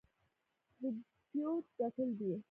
ربوبیت 1.33 1.65
ګټل 1.77 2.09
دی. 2.19 2.31